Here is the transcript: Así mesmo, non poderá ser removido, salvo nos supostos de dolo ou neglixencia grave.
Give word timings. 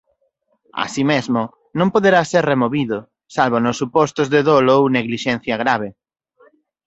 Así 0.85 1.01
mesmo, 1.11 1.41
non 1.79 1.93
poderá 1.93 2.21
ser 2.31 2.43
removido, 2.53 2.97
salvo 3.35 3.57
nos 3.59 3.79
supostos 3.81 4.27
de 4.33 4.39
dolo 4.49 4.73
ou 4.79 4.91
neglixencia 4.97 5.55
grave. 5.63 5.89